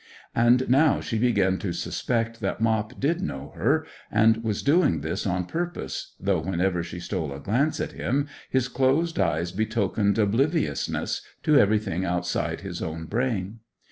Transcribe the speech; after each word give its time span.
And 0.33 0.67
now 0.67 0.99
she 0.99 1.19
began 1.19 1.59
to 1.59 1.73
suspect 1.73 2.39
that 2.39 2.59
Mop 2.59 2.99
did 2.99 3.21
know 3.21 3.53
her, 3.55 3.85
and 4.09 4.43
was 4.43 4.63
doing 4.63 5.01
this 5.01 5.27
on 5.27 5.45
purpose, 5.45 6.15
though 6.19 6.39
whenever 6.39 6.81
she 6.81 6.99
stole 6.99 7.31
a 7.31 7.39
glance 7.39 7.79
at 7.79 7.91
him 7.91 8.27
his 8.49 8.67
closed 8.67 9.19
eyes 9.19 9.51
betokened 9.51 10.17
obliviousness 10.17 11.21
to 11.43 11.55
everything 11.55 12.03
outside 12.03 12.61
his 12.61 12.81
own 12.81 13.05
brain. 13.05 13.59